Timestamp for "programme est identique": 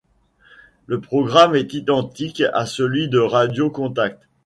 0.99-2.41